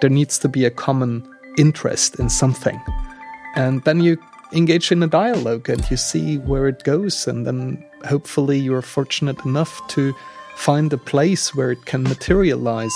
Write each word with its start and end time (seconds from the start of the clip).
There 0.00 0.10
needs 0.10 0.38
to 0.40 0.48
be 0.48 0.64
a 0.64 0.70
common 0.70 1.26
interest 1.58 2.18
in 2.18 2.28
something. 2.28 2.80
And 3.54 3.82
then 3.84 4.00
you 4.00 4.18
engage 4.52 4.92
in 4.92 5.02
a 5.02 5.06
dialogue 5.06 5.68
and 5.68 5.90
you 5.90 5.96
see 5.96 6.38
where 6.38 6.68
it 6.68 6.84
goes. 6.84 7.26
And 7.26 7.46
then 7.46 7.84
hopefully 8.04 8.58
you're 8.58 8.82
fortunate 8.82 9.44
enough 9.44 9.80
to 9.88 10.14
find 10.56 10.92
a 10.92 10.98
place 10.98 11.54
where 11.54 11.70
it 11.70 11.84
can 11.86 12.02
materialize. 12.02 12.94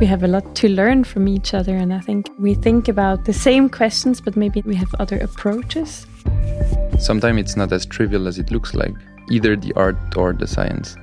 We 0.00 0.06
have 0.06 0.22
a 0.22 0.28
lot 0.28 0.54
to 0.56 0.68
learn 0.68 1.04
from 1.04 1.28
each 1.28 1.52
other, 1.52 1.76
and 1.76 1.92
I 1.92 2.00
think 2.00 2.30
we 2.38 2.54
think 2.54 2.88
about 2.88 3.26
the 3.26 3.34
same 3.34 3.68
questions, 3.68 4.20
but 4.20 4.34
maybe 4.34 4.62
we 4.62 4.74
have 4.76 4.94
other 4.98 5.18
approaches. 5.18 6.06
Sometimes 6.98 7.40
it's 7.40 7.56
not 7.56 7.70
as 7.72 7.84
trivial 7.84 8.26
as 8.26 8.38
it 8.38 8.50
looks 8.50 8.72
like, 8.72 8.94
either 9.30 9.56
the 9.56 9.74
art 9.74 10.16
or 10.16 10.32
the 10.32 10.46
science. 10.46 10.96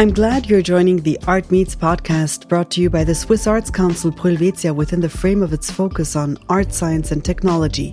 I'm 0.00 0.14
glad 0.14 0.48
you're 0.48 0.62
joining 0.62 1.02
the 1.02 1.18
Art 1.26 1.50
Meets 1.50 1.76
podcast 1.76 2.48
brought 2.48 2.70
to 2.70 2.80
you 2.80 2.88
by 2.88 3.04
the 3.04 3.14
Swiss 3.14 3.46
Arts 3.46 3.70
Council 3.70 4.10
Pro 4.10 4.30
Helvetia 4.30 4.74
within 4.74 5.02
the 5.02 5.10
frame 5.10 5.42
of 5.42 5.52
its 5.52 5.70
focus 5.70 6.16
on 6.16 6.38
art, 6.48 6.72
science, 6.72 7.12
and 7.12 7.22
technology. 7.22 7.92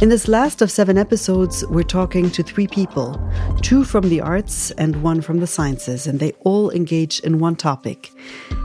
In 0.00 0.10
this 0.10 0.28
last 0.28 0.62
of 0.62 0.70
seven 0.70 0.96
episodes, 0.96 1.66
we're 1.66 1.82
talking 1.82 2.30
to 2.30 2.44
three 2.44 2.68
people 2.68 3.20
two 3.62 3.82
from 3.82 4.08
the 4.08 4.20
arts 4.20 4.70
and 4.78 5.02
one 5.02 5.20
from 5.20 5.40
the 5.40 5.48
sciences, 5.48 6.06
and 6.06 6.20
they 6.20 6.30
all 6.44 6.70
engage 6.70 7.18
in 7.18 7.40
one 7.40 7.56
topic. 7.56 8.12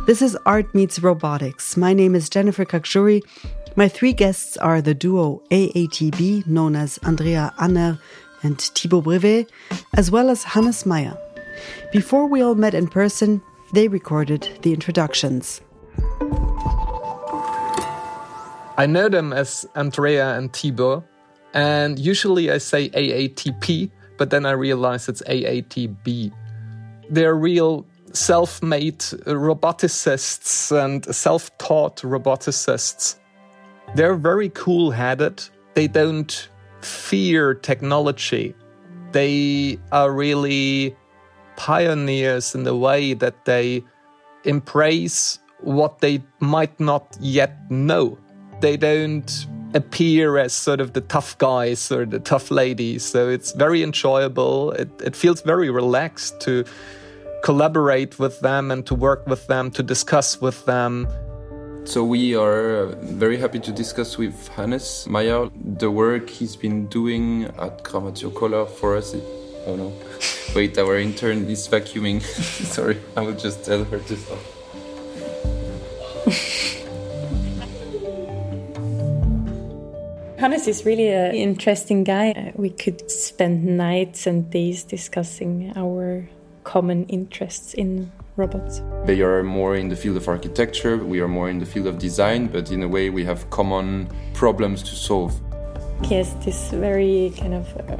This 0.06 0.22
is 0.22 0.38
Art 0.46 0.76
Meets 0.76 1.00
Robotics. 1.00 1.76
My 1.76 1.92
name 1.92 2.14
is 2.14 2.30
Jennifer 2.30 2.66
Khakshouri. 2.66 3.24
My 3.76 3.88
three 3.88 4.14
guests 4.14 4.58
are 4.58 4.80
the 4.80 4.94
duo 4.94 5.42
AATB, 5.50 6.46
known 6.46 6.76
as 6.76 7.00
Andrea 7.00 7.52
Anner 7.60 7.98
and 8.44 8.62
Thibaut 8.62 9.06
Brevet, 9.06 9.50
as 9.98 10.12
well 10.12 10.30
as 10.30 10.44
Hannes 10.44 10.86
Meyer. 10.86 11.18
Before 11.94 12.26
we 12.26 12.42
all 12.42 12.56
met 12.56 12.74
in 12.74 12.88
person, 12.88 13.40
they 13.72 13.88
recorded 13.88 14.50
the 14.64 14.74
introductions. 14.74 15.62
I 18.78 18.88
know 18.88 19.10
them 19.10 19.32
as 19.32 19.68
Andrea 19.76 20.36
and 20.36 20.52
Thibaut, 20.52 21.04
and 21.54 22.00
usually 22.00 22.50
I 22.50 22.58
say 22.58 22.90
AATP, 22.90 23.92
but 24.18 24.32
then 24.32 24.48
I 24.48 24.54
realize 24.54 25.08
it's 25.08 25.22
AATB. 25.28 26.34
They're 27.12 27.36
real 27.36 27.86
self 28.12 28.64
made 28.64 28.98
roboticists 29.28 30.72
and 30.72 31.06
self 31.14 31.56
taught 31.60 31.98
roboticists. 31.98 33.20
They're 33.94 34.16
very 34.16 34.50
cool 34.50 34.90
headed. 34.90 35.44
They 35.76 35.86
don't 35.86 36.50
fear 36.82 37.54
technology. 37.54 38.56
They 39.12 39.78
are 39.92 40.12
really 40.12 40.96
pioneers 41.56 42.56
in 42.56 42.64
the 42.64 42.76
way 42.76 43.14
that 43.14 43.46
they 43.46 43.84
embrace 44.44 45.40
what 45.60 46.00
they 46.00 46.22
might 46.40 46.80
not 46.80 47.18
yet 47.20 47.70
know. 47.72 48.18
They 48.60 48.78
don't 48.78 49.48
appear 49.74 50.38
as 50.38 50.54
sort 50.54 50.80
of 50.80 50.94
the 50.94 51.02
tough 51.02 51.38
guys 51.38 51.92
or 51.92 52.06
the 52.06 52.20
tough 52.20 52.52
ladies. 52.52 53.04
So 53.04 53.30
it's 53.30 53.52
very 53.54 53.82
enjoyable. 53.84 54.72
It, 54.72 54.90
it 55.02 55.16
feels 55.16 55.42
very 55.42 55.70
relaxed 55.70 56.40
to 56.42 56.66
collaborate 57.44 58.20
with 58.20 58.40
them 58.42 58.72
and 58.72 58.86
to 58.86 58.96
work 58.96 59.28
with 59.28 59.48
them, 59.48 59.72
to 59.72 59.84
discuss 59.84 60.40
with 60.40 60.66
them. 60.66 61.08
So 61.86 62.04
we 62.04 62.34
are 62.34 62.78
uh, 62.78 62.96
very 63.02 63.38
happy 63.38 63.60
to 63.60 63.72
discuss 63.72 64.18
with 64.18 64.48
Hannes 64.50 65.06
Meyer 65.10 65.50
the 65.54 65.92
work 65.92 66.30
he's 66.30 66.56
been 66.56 66.88
doing 66.88 67.46
at 67.60 67.84
Gramazio 67.84 68.34
Kohler 68.34 68.66
for 68.66 68.96
us. 68.96 69.14
Oh 69.66 69.76
no. 69.76 69.94
Wait, 70.56 70.78
our 70.78 70.98
intern 70.98 71.50
is 71.50 71.68
vacuuming. 71.68 72.22
Sorry, 72.76 73.00
I 73.16 73.22
will 73.22 73.36
just 73.36 73.64
tell 73.64 73.84
her 73.86 74.00
to 74.00 74.16
stop. 74.16 74.40
Hannes 80.38 80.68
is 80.68 80.86
really 80.86 81.08
an 81.10 81.34
interesting 81.34 82.04
guy. 82.04 82.32
Uh, 82.32 82.52
we 82.56 82.70
could 82.70 83.10
spend 83.10 83.64
nights 83.64 84.28
and 84.28 84.52
days 84.52 84.84
discussing 84.84 85.72
our 85.78 86.28
common 86.66 87.06
interests 87.06 87.74
in 87.74 88.12
robots. 88.36 88.82
They 89.06 89.22
are 89.22 89.42
more 89.44 89.76
in 89.76 89.88
the 89.88 89.96
field 89.96 90.18
of 90.18 90.28
architecture, 90.28 90.98
we 90.98 91.22
are 91.22 91.30
more 91.30 91.50
in 91.50 91.60
the 91.60 91.66
field 91.66 91.88
of 91.88 91.98
design, 91.98 92.48
but 92.48 92.72
in 92.72 92.84
a 92.84 92.88
way 92.88 93.10
we 93.10 93.24
have 93.24 93.50
common 93.52 94.10
problems 94.34 94.84
to 94.84 94.96
solve. 94.96 95.40
He 96.04 96.16
has 96.16 96.36
this 96.44 96.72
very 96.72 97.32
kind 97.38 97.54
of 97.54 97.78
uh, 97.78 97.98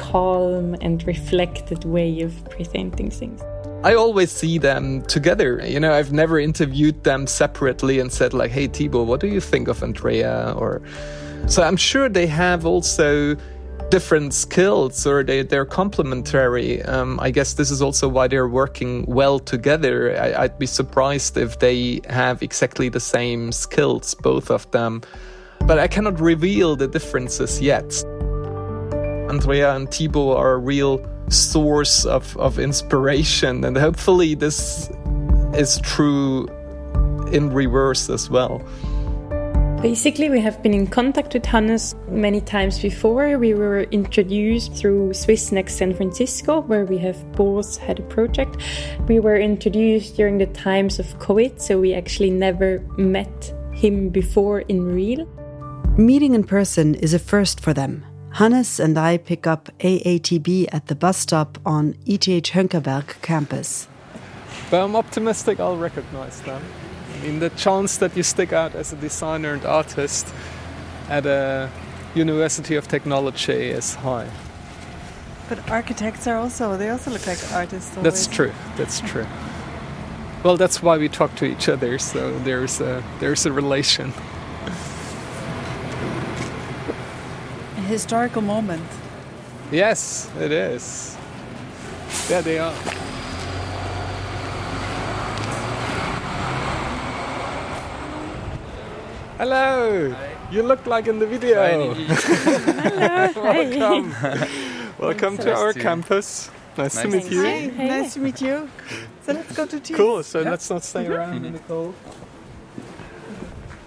calm 0.00 0.74
and 0.80 1.06
reflected 1.06 1.84
way 1.84 2.22
of 2.22 2.32
presenting 2.50 3.10
things. 3.10 3.42
I 3.82 3.94
always 3.94 4.30
see 4.30 4.58
them 4.58 5.02
together. 5.02 5.62
You 5.64 5.80
know, 5.80 5.92
I've 5.92 6.12
never 6.12 6.38
interviewed 6.38 7.02
them 7.04 7.26
separately 7.26 7.98
and 7.98 8.12
said 8.12 8.34
like, 8.34 8.50
"Hey, 8.50 8.66
Thibaut, 8.66 9.06
what 9.06 9.20
do 9.20 9.26
you 9.26 9.40
think 9.40 9.68
of 9.68 9.82
Andrea?" 9.82 10.52
Or 10.56 10.82
so 11.46 11.62
I'm 11.62 11.76
sure 11.76 12.08
they 12.08 12.26
have 12.26 12.66
also 12.66 13.36
different 13.90 14.32
skills 14.34 15.06
or 15.06 15.24
they, 15.24 15.42
they're 15.42 15.64
complementary. 15.64 16.82
Um, 16.82 17.18
I 17.20 17.30
guess 17.30 17.54
this 17.54 17.70
is 17.70 17.82
also 17.82 18.06
why 18.08 18.28
they're 18.28 18.48
working 18.48 19.04
well 19.06 19.38
together. 19.38 20.16
I, 20.16 20.44
I'd 20.44 20.58
be 20.58 20.66
surprised 20.66 21.36
if 21.36 21.58
they 21.58 22.00
have 22.08 22.42
exactly 22.42 22.88
the 22.88 23.00
same 23.00 23.50
skills, 23.50 24.14
both 24.14 24.50
of 24.50 24.70
them. 24.70 25.02
But 25.66 25.78
I 25.78 25.88
cannot 25.88 26.20
reveal 26.20 26.76
the 26.76 26.86
differences 26.86 27.60
yet. 27.60 28.04
Andrea 29.30 29.76
and 29.76 29.88
Thibaut 29.88 30.36
are 30.36 30.54
a 30.54 30.58
real 30.58 31.06
source 31.28 32.04
of, 32.04 32.36
of 32.36 32.58
inspiration, 32.58 33.64
and 33.64 33.78
hopefully, 33.78 34.34
this 34.34 34.90
is 35.54 35.80
true 35.82 36.48
in 37.30 37.48
reverse 37.50 38.10
as 38.10 38.28
well. 38.28 38.60
Basically, 39.82 40.30
we 40.30 40.40
have 40.40 40.60
been 40.64 40.74
in 40.74 40.88
contact 40.88 41.32
with 41.32 41.46
Hannes 41.46 41.94
many 42.08 42.40
times 42.40 42.80
before. 42.80 43.38
We 43.38 43.54
were 43.54 43.82
introduced 43.92 44.74
through 44.74 45.10
Swissnex 45.10 45.70
San 45.70 45.94
Francisco, 45.94 46.62
where 46.62 46.84
we 46.84 46.98
have 46.98 47.16
both 47.32 47.78
had 47.78 48.00
a 48.00 48.02
project. 48.02 48.56
We 49.06 49.20
were 49.20 49.36
introduced 49.36 50.16
during 50.16 50.38
the 50.38 50.46
times 50.46 50.98
of 50.98 51.06
COVID, 51.20 51.60
so 51.60 51.78
we 51.78 51.94
actually 51.94 52.30
never 52.30 52.80
met 52.98 53.54
him 53.72 54.08
before 54.08 54.62
in 54.62 54.92
real. 54.92 55.24
Meeting 55.96 56.34
in 56.34 56.42
person 56.42 56.96
is 56.96 57.14
a 57.14 57.20
first 57.20 57.60
for 57.60 57.72
them. 57.72 58.04
Hannes 58.32 58.78
and 58.78 58.96
I 58.96 59.18
pick 59.18 59.46
up 59.46 59.70
AATB 59.80 60.68
at 60.72 60.86
the 60.86 60.94
bus 60.94 61.18
stop 61.18 61.58
on 61.66 61.94
ETH 62.06 62.20
Hönggerberg 62.20 63.20
campus. 63.22 63.88
But 64.70 64.84
I'm 64.84 64.94
optimistic 64.94 65.58
I'll 65.58 65.76
recognize 65.76 66.40
them. 66.42 66.62
I 67.12 67.22
mean, 67.22 67.40
the 67.40 67.50
chance 67.50 67.96
that 67.98 68.16
you 68.16 68.22
stick 68.22 68.52
out 68.52 68.74
as 68.74 68.92
a 68.92 68.96
designer 68.96 69.54
and 69.54 69.64
artist 69.64 70.32
at 71.08 71.26
a 71.26 71.70
university 72.14 72.76
of 72.76 72.86
technology 72.86 73.70
is 73.70 73.96
high. 73.96 74.30
But 75.48 75.68
architects 75.68 76.28
are 76.28 76.36
also, 76.36 76.76
they 76.76 76.88
also 76.88 77.10
look 77.10 77.26
like 77.26 77.38
artists. 77.52 77.96
Always. 77.96 78.04
That's 78.04 78.26
true, 78.28 78.52
that's 78.76 79.00
true. 79.00 79.26
Well, 80.44 80.56
that's 80.56 80.80
why 80.80 80.96
we 80.96 81.08
talk 81.08 81.34
to 81.36 81.44
each 81.44 81.68
other, 81.68 81.98
so 81.98 82.38
there's 82.38 82.80
a, 82.80 83.02
there's 83.18 83.44
a 83.44 83.52
relation. 83.52 84.12
Historical 87.90 88.40
moment. 88.40 88.86
Yes, 89.72 90.30
it 90.38 90.52
is. 90.52 91.16
There 92.28 92.40
they 92.40 92.58
are. 92.60 92.72
Hello. 99.38 100.10
Hi. 100.10 100.36
You 100.52 100.62
look 100.62 100.86
like 100.86 101.08
in 101.08 101.18
the 101.18 101.26
video. 101.26 101.58
Welcome. 103.34 104.14
Welcome 104.98 105.38
to 105.38 105.52
our 105.52 105.72
campus. 105.72 106.50
Nice, 106.78 106.94
nice 106.94 107.02
to 107.02 107.08
meet 107.08 107.30
you. 107.30 107.42
Hey, 107.42 107.68
hey. 107.70 107.88
Nice 107.88 108.14
to 108.14 108.20
meet 108.20 108.40
you. 108.40 108.70
So 109.22 109.32
let's 109.32 109.52
go 109.56 109.66
to 109.66 109.80
tea. 109.80 109.94
Cool. 109.94 110.22
So 110.22 110.40
yeah. 110.40 110.50
let's 110.50 110.70
not 110.70 110.84
stay 110.84 111.06
around 111.08 111.44
in 111.44 111.54
the 111.54 111.58
cold. 111.60 111.94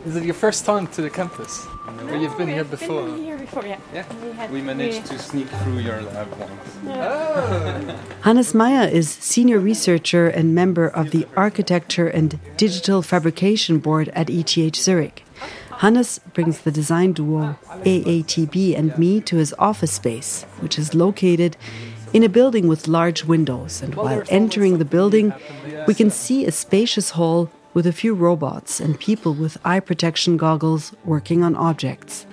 Is 0.05 0.17
it 0.17 0.23
your 0.25 0.33
first 0.33 0.65
time 0.65 0.87
to 0.87 1.01
the 1.01 1.09
campus? 1.09 1.65
No, 1.85 2.07
or 2.07 2.17
you've 2.17 2.37
been 2.37 2.49
here 2.49 2.65
before? 2.65 3.05
Been 3.05 3.23
here 3.23 3.37
before, 3.37 3.65
yeah. 3.65 3.79
Yeah. 3.93 4.47
We, 4.49 4.59
we 4.59 4.61
managed 4.61 5.03
we... 5.03 5.07
to 5.15 5.19
sneak 5.19 5.47
through 5.47 5.79
your 5.79 6.01
lab 6.01 6.29
once. 6.37 6.77
Oh. 6.87 7.99
Hannes 8.21 8.53
Meyer 8.53 8.85
is 8.85 9.09
senior 9.09 9.59
researcher 9.59 10.27
and 10.27 10.53
member 10.53 10.87
of 10.87 11.11
the 11.11 11.25
Architecture 11.37 12.07
and 12.07 12.37
Digital 12.57 13.01
Fabrication 13.01 13.79
Board 13.79 14.09
at 14.09 14.29
ETH 14.29 14.75
Zurich. 14.75 15.23
Hannes 15.77 16.19
brings 16.33 16.59
the 16.61 16.71
design 16.71 17.13
duo 17.13 17.57
AATB 17.69 18.77
and 18.77 18.97
me 18.97 19.21
to 19.21 19.37
his 19.37 19.55
office 19.57 19.93
space, 19.93 20.43
which 20.59 20.77
is 20.77 20.93
located 20.93 21.55
in 22.11 22.23
a 22.23 22.29
building 22.29 22.67
with 22.67 22.89
large 22.89 23.23
windows. 23.23 23.81
And 23.81 23.95
while 23.95 24.23
entering 24.29 24.79
the 24.79 24.85
building, 24.85 25.33
we 25.87 25.93
can 25.93 26.09
see 26.09 26.45
a 26.45 26.51
spacious 26.51 27.11
hall 27.11 27.49
with 27.73 27.87
a 27.87 27.93
few 27.93 28.13
robots 28.13 28.79
and 28.79 28.99
people 28.99 29.33
with 29.33 29.57
eye 29.65 29.79
protection 29.79 30.37
goggles 30.37 30.93
working 31.05 31.43
on 31.43 31.55
objects. 31.55 32.25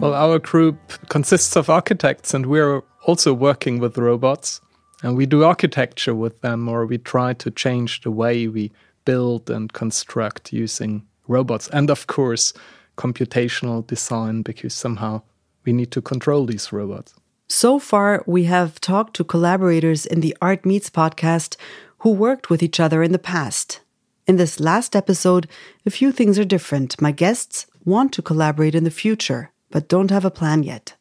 Well, 0.00 0.14
our 0.14 0.38
group 0.38 0.76
consists 1.08 1.56
of 1.56 1.68
architects, 1.68 2.32
and 2.32 2.46
we're 2.46 2.82
also 3.06 3.34
working 3.34 3.78
with 3.80 3.98
robots. 3.98 4.60
And 5.02 5.16
we 5.16 5.26
do 5.26 5.44
architecture 5.44 6.14
with 6.14 6.40
them, 6.40 6.68
or 6.68 6.86
we 6.86 6.98
try 6.98 7.32
to 7.34 7.50
change 7.50 8.00
the 8.02 8.10
way 8.10 8.48
we 8.48 8.72
build 9.04 9.50
and 9.50 9.72
construct 9.72 10.52
using 10.52 11.06
robots. 11.26 11.68
And 11.72 11.90
of 11.90 12.06
course, 12.06 12.52
computational 12.96 13.86
design, 13.86 14.42
because 14.42 14.74
somehow 14.74 15.22
we 15.64 15.72
need 15.72 15.90
to 15.92 16.02
control 16.02 16.46
these 16.46 16.72
robots. 16.72 17.14
So 17.48 17.78
far, 17.78 18.22
we 18.26 18.44
have 18.44 18.80
talked 18.80 19.14
to 19.16 19.24
collaborators 19.24 20.04
in 20.04 20.20
the 20.20 20.36
Art 20.42 20.66
Meets 20.66 20.90
podcast 20.90 21.56
who 21.98 22.10
worked 22.10 22.50
with 22.50 22.62
each 22.62 22.78
other 22.78 23.02
in 23.02 23.12
the 23.12 23.18
past. 23.18 23.80
In 24.28 24.36
this 24.36 24.60
last 24.60 24.94
episode, 24.94 25.48
a 25.86 25.90
few 25.90 26.12
things 26.12 26.38
are 26.38 26.44
different. 26.44 27.00
My 27.00 27.12
guests 27.12 27.64
want 27.86 28.12
to 28.12 28.20
collaborate 28.20 28.74
in 28.74 28.84
the 28.84 28.90
future, 28.90 29.52
but 29.70 29.88
don't 29.88 30.10
have 30.10 30.26
a 30.26 30.30
plan 30.30 30.62
yet. 30.62 30.94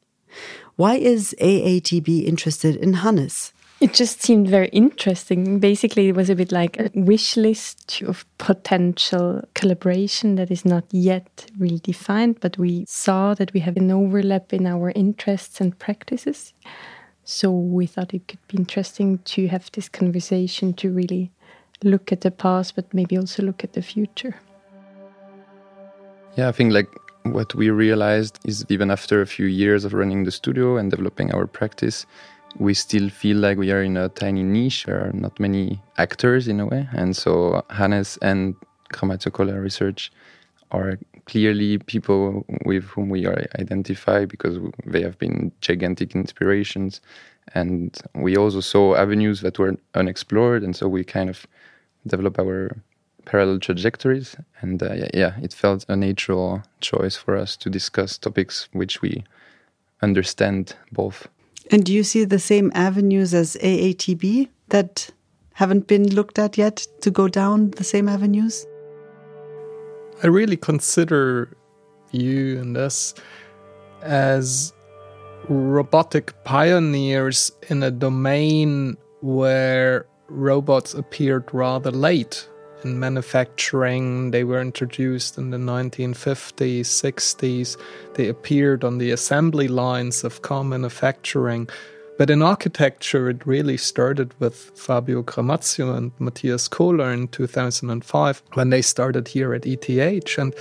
Why 0.78 0.96
is 0.96 1.36
AATB 1.42 2.26
interested 2.26 2.78
in 2.78 2.94
Hannes? 2.94 3.52
It 3.82 3.94
just 3.94 4.22
seemed 4.22 4.48
very 4.48 4.70
interesting. 4.70 5.60
Basically, 5.60 6.08
it 6.08 6.16
was 6.16 6.30
a 6.30 6.36
bit 6.36 6.54
like 6.54 6.80
a 6.80 6.90
wish 6.96 7.36
list 7.36 8.02
of 8.04 8.26
potential 8.38 9.44
collaboration 9.56 10.36
that 10.36 10.50
is 10.50 10.64
not 10.64 10.86
yet 10.92 11.52
really 11.60 11.80
defined, 11.80 12.40
but 12.40 12.58
we 12.58 12.86
saw 12.88 13.34
that 13.34 13.54
we 13.54 13.60
have 13.60 13.76
an 13.76 13.92
overlap 13.92 14.54
in 14.54 14.66
our 14.66 14.92
interests 14.92 15.60
and 15.60 15.78
practices. 15.78 16.54
So 17.26 17.52
we 17.52 17.88
thought 17.88 18.14
it 18.14 18.30
could 18.30 18.48
be 18.48 18.58
interesting 18.58 19.18
to 19.26 19.50
have 19.50 19.70
this 19.74 19.90
conversation 19.90 20.74
to 20.76 20.94
really 20.94 21.30
look 21.84 22.12
at 22.12 22.22
the 22.22 22.32
past, 22.32 22.76
but 22.76 22.94
maybe 22.94 23.18
also 23.18 23.44
look 23.44 23.64
at 23.64 23.74
the 23.74 23.82
future. 23.82 24.36
Yeah, 26.36 26.50
I 26.50 26.52
think 26.52 26.74
like 26.74 26.88
what 27.24 27.56
we 27.56 27.70
realized 27.70 28.40
is 28.46 28.66
even 28.70 28.92
after 28.92 29.22
a 29.22 29.26
few 29.26 29.46
years 29.46 29.86
of 29.86 29.94
running 29.94 30.24
the 30.24 30.32
studio 30.32 30.78
and 30.78 30.92
developing 30.92 31.34
our 31.34 31.48
practice, 31.48 32.06
we 32.58 32.74
still 32.74 33.10
feel 33.10 33.38
like 33.38 33.58
we 33.58 33.72
are 33.72 33.82
in 33.82 33.98
a 33.98 34.10
tiny 34.10 34.44
niche. 34.44 34.86
There 34.86 35.00
are 35.08 35.12
not 35.14 35.40
many 35.40 35.82
actors 35.98 36.48
in 36.48 36.60
a 36.60 36.66
way. 36.66 36.88
And 36.94 37.16
so 37.16 37.66
Hannes 37.70 38.18
and 38.22 38.56
Gramazio 38.94 39.32
Kohler 39.32 39.62
Research 39.62 40.12
are 40.72 40.98
clearly 41.28 41.78
people 41.78 42.46
with 42.66 42.86
whom 42.86 43.10
we 43.10 43.26
are 43.26 43.46
identify 43.60 44.26
because 44.26 44.58
they 44.86 45.02
have 45.02 45.20
been 45.20 45.52
gigantic 45.62 46.16
inspirations. 46.16 47.02
And 47.54 47.96
we 48.16 48.36
also 48.36 48.62
saw 48.62 48.96
avenues 48.96 49.42
that 49.42 49.60
were 49.60 49.76
unexplored. 49.94 50.64
And 50.64 50.76
so 50.76 50.88
we 50.88 51.04
kind 51.04 51.30
of 51.30 51.46
developed 52.08 52.40
our 52.40 52.78
parallel 53.26 53.60
trajectories. 53.60 54.38
And 54.62 54.82
uh, 54.82 54.94
yeah, 55.14 55.34
it 55.42 55.54
felt 55.54 55.86
a 55.90 55.96
natural 55.96 56.64
choice 56.80 57.18
for 57.18 57.36
us 57.36 57.58
to 57.58 57.70
discuss 57.70 58.18
topics 58.18 58.70
which 58.72 59.02
we 59.02 59.24
understand 60.02 60.76
both. 60.92 61.28
And 61.70 61.86
do 61.86 61.94
you 61.94 62.04
see 62.04 62.24
the 62.24 62.40
same 62.40 62.72
avenues 62.74 63.34
as 63.34 63.58
AATB 63.58 64.48
that 64.70 65.10
haven't 65.54 65.88
been 65.88 66.08
looked 66.08 66.40
at 66.40 66.58
yet 66.58 66.88
to 67.02 67.12
go 67.12 67.28
down 67.28 67.72
the 67.72 67.84
same 67.84 68.08
avenues? 68.08 68.66
I 70.24 70.28
really 70.28 70.58
consider 70.58 71.56
you 72.12 72.60
and 72.60 72.76
us 72.76 73.14
as 74.02 74.74
robotic 75.48 76.34
pioneers 76.44 77.52
in 77.70 77.84
a 77.84 77.92
domain 77.92 78.98
where 79.22 80.08
robots 80.28 80.96
appeared 80.96 81.54
rather 81.54 81.92
late 81.92 82.50
in 82.84 83.00
manufacturing. 83.00 84.32
They 84.32 84.44
were 84.44 84.60
introduced 84.60 85.38
in 85.38 85.52
the 85.52 85.58
1950s, 85.58 86.82
60s. 86.82 87.78
They 88.16 88.28
appeared 88.28 88.84
on 88.84 88.98
the 88.98 89.12
assembly 89.12 89.68
lines 89.68 90.24
of 90.24 90.42
car 90.42 90.64
manufacturing. 90.64 91.70
But 92.18 92.32
in 92.32 92.42
architecture, 92.42 93.30
it 93.30 93.46
really 93.46 93.78
started 93.78 94.34
with 94.40 94.72
Fabio 94.76 95.22
Gramazio 95.22 95.96
and 95.96 96.12
Matthias 96.18 96.68
Kohler 96.68 97.12
in 97.12 97.28
2005 97.28 98.42
when 98.54 98.72
they 98.72 98.82
started 98.82 99.28
here 99.28 99.54
at 99.54 99.68
ETH. 99.68 100.38
And 100.40 100.56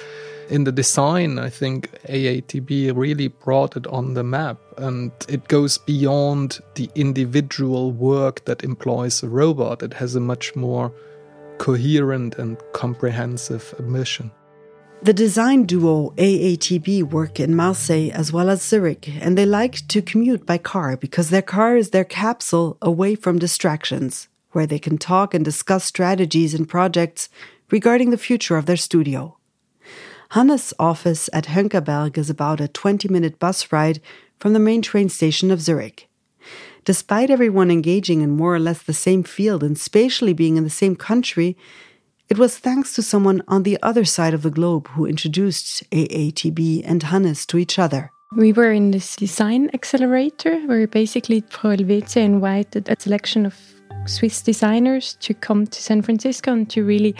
in 0.50 0.64
the 0.64 0.72
design, 0.72 1.38
I 1.38 1.48
think 1.48 1.90
AATB 2.08 2.94
really 2.94 3.28
brought 3.28 3.76
it 3.76 3.86
on 3.86 4.12
the 4.12 4.22
map. 4.22 4.58
And 4.76 5.10
it 5.28 5.48
goes 5.48 5.78
beyond 5.78 6.60
the 6.74 6.90
individual 6.94 7.90
work 7.90 8.44
that 8.44 8.62
employs 8.62 9.22
a 9.22 9.28
robot, 9.28 9.82
it 9.82 9.94
has 9.94 10.14
a 10.14 10.20
much 10.20 10.54
more 10.54 10.92
coherent 11.58 12.34
and 12.36 12.58
comprehensive 12.74 13.74
mission. 13.80 14.30
The 15.02 15.12
design 15.12 15.64
duo 15.64 16.14
AATB 16.16 17.04
work 17.04 17.38
in 17.38 17.54
Marseille 17.54 18.10
as 18.12 18.32
well 18.32 18.48
as 18.48 18.62
Zurich, 18.62 19.08
and 19.08 19.36
they 19.36 19.46
like 19.46 19.86
to 19.88 20.02
commute 20.02 20.46
by 20.46 20.58
car 20.58 20.96
because 20.96 21.30
their 21.30 21.42
car 21.42 21.76
is 21.76 21.90
their 21.90 22.04
capsule 22.04 22.76
away 22.80 23.14
from 23.14 23.38
distractions, 23.38 24.28
where 24.52 24.66
they 24.66 24.78
can 24.78 24.98
talk 24.98 25.34
and 25.34 25.44
discuss 25.44 25.84
strategies 25.84 26.54
and 26.54 26.68
projects 26.68 27.28
regarding 27.70 28.10
the 28.10 28.18
future 28.18 28.56
of 28.56 28.66
their 28.66 28.76
studio. 28.76 29.36
Hannes' 30.30 30.74
office 30.78 31.28
at 31.32 31.46
Hönggerberg 31.46 32.18
is 32.18 32.30
about 32.30 32.60
a 32.60 32.66
20 32.66 33.08
minute 33.08 33.38
bus 33.38 33.70
ride 33.70 34.00
from 34.38 34.54
the 34.54 34.58
main 34.58 34.82
train 34.82 35.08
station 35.08 35.50
of 35.50 35.60
Zurich. 35.60 36.08
Despite 36.84 37.30
everyone 37.30 37.70
engaging 37.70 38.22
in 38.22 38.30
more 38.30 38.54
or 38.54 38.60
less 38.60 38.82
the 38.82 38.94
same 38.94 39.22
field 39.24 39.62
and 39.62 39.78
spatially 39.78 40.32
being 40.32 40.56
in 40.56 40.64
the 40.64 40.70
same 40.70 40.96
country, 40.96 41.56
it 42.28 42.38
was 42.38 42.58
thanks 42.58 42.92
to 42.94 43.02
someone 43.02 43.42
on 43.46 43.62
the 43.62 43.78
other 43.82 44.04
side 44.04 44.34
of 44.34 44.42
the 44.42 44.50
globe 44.50 44.88
who 44.88 45.06
introduced 45.06 45.88
AATB 45.90 46.82
and 46.84 47.02
Hannes 47.04 47.46
to 47.46 47.58
each 47.58 47.78
other. 47.78 48.10
We 48.36 48.52
were 48.52 48.72
in 48.72 48.90
this 48.90 49.14
design 49.14 49.70
accelerator 49.72 50.58
where 50.66 50.88
basically 50.88 51.42
Pro 51.42 51.70
Helvetia 51.70 52.20
invited 52.20 52.88
a 52.88 52.96
selection 52.98 53.46
of 53.46 53.54
Swiss 54.06 54.42
designers 54.42 55.16
to 55.20 55.34
come 55.34 55.66
to 55.66 55.82
San 55.82 56.02
Francisco 56.02 56.52
and 56.52 56.68
to 56.70 56.84
really, 56.84 57.14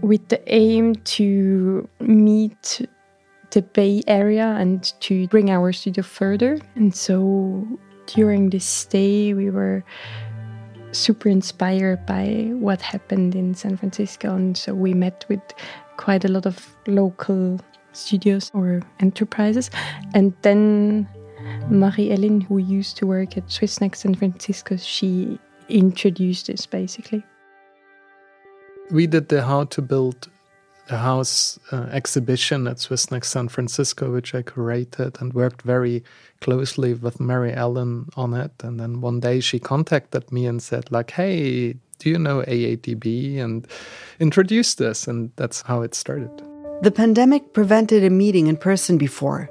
with 0.00 0.28
the 0.28 0.40
aim 0.52 0.94
to 1.16 1.88
meet 2.00 2.86
the 3.50 3.62
Bay 3.62 4.02
Area 4.06 4.56
and 4.58 4.92
to 5.00 5.26
bring 5.28 5.50
our 5.50 5.72
studio 5.72 6.02
further. 6.04 6.58
And 6.76 6.94
so 6.94 7.66
during 8.06 8.50
this 8.50 8.64
stay, 8.64 9.34
we 9.34 9.50
were 9.50 9.84
super 10.92 11.28
inspired 11.28 12.06
by 12.06 12.50
what 12.54 12.80
happened 12.80 13.34
in 13.34 13.54
San 13.54 13.76
Francisco. 13.76 14.34
And 14.34 14.56
so 14.56 14.74
we 14.74 14.94
met 14.94 15.24
with 15.28 15.40
quite 15.96 16.24
a 16.24 16.28
lot 16.28 16.46
of 16.46 16.76
local 16.86 17.60
studios 17.92 18.50
or 18.54 18.82
enterprises. 19.00 19.70
And 20.14 20.32
then 20.42 21.08
Marie 21.68 22.10
Ellen, 22.10 22.40
who 22.40 22.58
used 22.58 22.96
to 22.98 23.06
work 23.06 23.36
at 23.36 23.46
Swissnex 23.46 23.96
San 23.96 24.14
Francisco, 24.14 24.76
she 24.76 25.38
introduced 25.68 26.50
us 26.50 26.66
basically. 26.66 27.24
We 28.90 29.06
did 29.06 29.28
the 29.28 29.42
how 29.42 29.64
to 29.64 29.82
build 29.82 30.28
a 30.92 30.98
house 30.98 31.58
uh, 31.70 31.88
exhibition 31.90 32.66
at 32.66 32.76
Swissnex 32.76 33.24
San 33.24 33.48
Francisco, 33.48 34.12
which 34.12 34.34
I 34.34 34.42
curated 34.42 35.20
and 35.20 35.32
worked 35.32 35.62
very 35.62 36.04
closely 36.40 36.94
with 36.94 37.20
Mary 37.20 37.52
Ellen 37.52 38.08
on 38.16 38.34
it. 38.34 38.52
And 38.62 38.78
then 38.78 39.00
one 39.00 39.20
day 39.20 39.40
she 39.40 39.58
contacted 39.58 40.30
me 40.30 40.46
and 40.46 40.62
said, 40.62 40.90
like, 40.90 41.12
hey, 41.12 41.76
do 41.98 42.10
you 42.10 42.18
know 42.18 42.42
AATB? 42.42 43.38
And 43.38 43.66
introduced 44.20 44.80
us, 44.80 45.06
and 45.06 45.30
that's 45.36 45.62
how 45.62 45.82
it 45.82 45.94
started. 45.94 46.30
The 46.82 46.90
pandemic 46.90 47.52
prevented 47.52 48.02
a 48.04 48.10
meeting 48.10 48.48
in 48.48 48.56
person 48.56 48.98
before. 48.98 49.48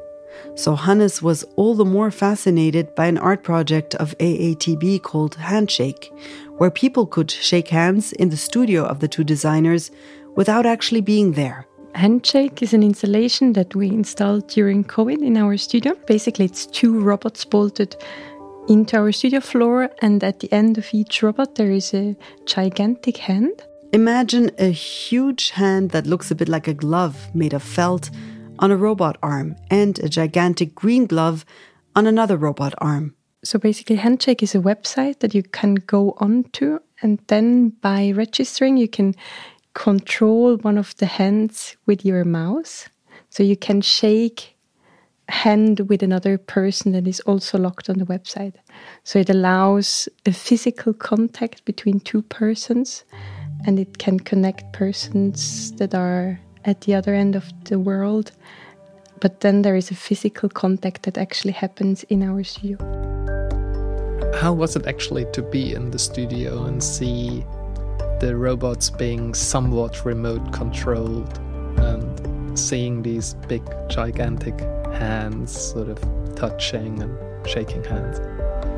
So 0.55 0.75
Hannes 0.75 1.21
was 1.21 1.43
all 1.55 1.75
the 1.75 1.85
more 1.85 2.11
fascinated 2.11 2.93
by 2.95 3.05
an 3.05 3.17
art 3.17 3.43
project 3.43 3.95
of 3.95 4.17
AATB 4.17 5.01
called 5.01 5.35
Handshake, 5.35 6.11
where 6.57 6.71
people 6.71 7.05
could 7.05 7.31
shake 7.31 7.69
hands 7.69 8.11
in 8.13 8.29
the 8.29 8.37
studio 8.37 8.83
of 8.83 8.99
the 8.99 9.07
two 9.07 9.23
designers 9.23 9.91
without 10.35 10.65
actually 10.65 11.01
being 11.01 11.33
there. 11.33 11.65
Handshake 11.93 12.61
is 12.61 12.73
an 12.73 12.83
installation 12.83 13.53
that 13.53 13.75
we 13.75 13.89
installed 13.89 14.47
during 14.47 14.83
COVID 14.83 15.21
in 15.21 15.35
our 15.37 15.57
studio. 15.57 15.93
Basically, 16.07 16.45
it's 16.45 16.65
two 16.65 16.99
robots 16.99 17.43
bolted 17.43 17.95
into 18.69 18.95
our 18.95 19.11
studio 19.11 19.41
floor, 19.41 19.89
and 20.01 20.23
at 20.23 20.39
the 20.39 20.51
end 20.53 20.77
of 20.77 20.87
each 20.93 21.21
robot, 21.21 21.55
there 21.55 21.71
is 21.71 21.93
a 21.93 22.15
gigantic 22.45 23.17
hand. 23.17 23.61
Imagine 23.91 24.51
a 24.57 24.71
huge 24.71 25.49
hand 25.49 25.89
that 25.89 26.07
looks 26.07 26.31
a 26.31 26.35
bit 26.35 26.47
like 26.47 26.67
a 26.67 26.73
glove 26.73 27.27
made 27.33 27.53
of 27.53 27.61
felt 27.61 28.09
on 28.59 28.71
a 28.71 28.77
robot 28.77 29.17
arm, 29.21 29.55
and 29.69 29.99
a 29.99 30.07
gigantic 30.07 30.75
green 30.75 31.07
glove 31.07 31.43
on 31.95 32.07
another 32.07 32.37
robot 32.37 32.73
arm. 32.77 33.15
So 33.43 33.59
basically, 33.59 33.97
Handshake 33.97 34.43
is 34.43 34.55
a 34.55 34.59
website 34.59 35.19
that 35.19 35.33
you 35.33 35.43
can 35.43 35.75
go 35.75 36.13
onto, 36.19 36.79
and 37.01 37.19
then 37.27 37.69
by 37.81 38.11
registering, 38.11 38.77
you 38.77 38.87
can 38.87 39.15
control 39.73 40.57
one 40.57 40.77
of 40.77 40.95
the 40.97 41.05
hands 41.05 41.75
with 41.85 42.05
your 42.05 42.23
mouse. 42.23 42.89
So 43.29 43.43
you 43.43 43.55
can 43.55 43.81
shake 43.81 44.55
hand 45.29 45.79
with 45.89 46.03
another 46.03 46.37
person 46.37 46.91
that 46.91 47.07
is 47.07 47.21
also 47.21 47.57
locked 47.57 47.89
on 47.89 47.97
the 47.97 48.05
website. 48.05 48.53
So 49.03 49.19
it 49.19 49.29
allows 49.29 50.09
a 50.25 50.33
physical 50.33 50.93
contact 50.93 51.63
between 51.65 52.01
two 52.01 52.21
persons 52.23 53.03
and 53.65 53.79
it 53.79 53.97
can 53.97 54.19
connect 54.19 54.73
persons 54.73 55.71
that 55.73 55.93
are 55.95 56.39
at 56.65 56.81
the 56.81 56.93
other 56.93 57.13
end 57.13 57.35
of 57.35 57.45
the 57.65 57.79
world. 57.79 58.31
But 59.19 59.39
then 59.41 59.61
there 59.61 59.75
is 59.75 59.91
a 59.91 59.95
physical 59.95 60.49
contact 60.49 61.03
that 61.03 61.17
actually 61.17 61.53
happens 61.53 62.03
in 62.03 62.23
our 62.23 62.43
studio. 62.43 62.77
How 64.35 64.53
was 64.53 64.75
it 64.75 64.87
actually 64.87 65.25
to 65.33 65.41
be 65.41 65.73
in 65.73 65.91
the 65.91 65.99
studio 65.99 66.63
and 66.63 66.83
see 66.83 67.45
the 68.21 68.35
robots 68.35 68.91
being 68.91 69.33
somewhat 69.33 70.05
remote 70.05 70.53
controlled 70.53 71.39
and 71.77 72.57
seeing 72.57 73.01
these 73.01 73.33
big, 73.47 73.63
gigantic 73.89 74.59
hands 74.93 75.51
sort 75.51 75.89
of 75.89 75.99
touching 76.35 77.01
and 77.01 77.17
shaking 77.47 77.83
hands? 77.83 78.19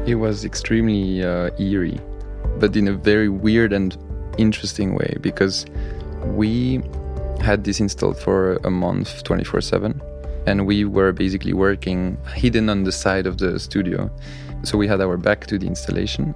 It 0.08 0.16
was 0.16 0.46
extremely 0.46 1.26
uh, 1.26 1.50
eerie, 1.60 2.00
but 2.58 2.78
in 2.78 2.88
a 2.88 2.94
very 2.94 3.28
weird 3.28 3.74
and 3.74 3.98
interesting 4.38 4.96
way 4.96 5.18
because 5.20 5.66
we 6.28 6.82
had 7.42 7.66
this 7.66 7.82
installed 7.82 8.18
for 8.18 8.56
a 8.64 8.72
month 8.72 9.26
24 9.26 9.60
7 9.60 10.02
and 10.48 10.66
we 10.66 10.86
were 10.86 11.12
basically 11.12 11.54
working 11.54 12.18
hidden 12.34 12.70
on 12.70 12.84
the 12.86 12.92
side 12.92 13.28
of 13.28 13.38
the 13.38 13.60
studio 13.60 14.10
so 14.64 14.78
we 14.78 14.88
had 14.88 15.02
our 15.02 15.18
back 15.18 15.46
to 15.46 15.60
the 15.60 15.68
installation 15.68 16.34